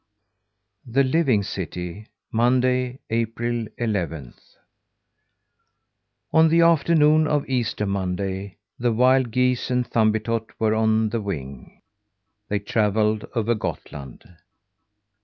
THE 0.87 1.03
LIVING 1.03 1.43
CITY 1.43 2.07
Monday, 2.31 3.01
April 3.11 3.67
eleventh. 3.77 4.55
On 6.33 6.49
the 6.49 6.61
afternoon 6.61 7.27
of 7.27 7.47
Easter 7.47 7.85
Monday, 7.85 8.57
the 8.79 8.91
wild 8.93 9.29
geese 9.29 9.69
and 9.69 9.87
Thumbietot 9.87 10.49
were 10.59 10.73
on 10.73 11.09
the 11.09 11.21
wing. 11.21 11.83
They 12.49 12.57
travelled 12.57 13.25
over 13.35 13.53
Gottland. 13.53 14.27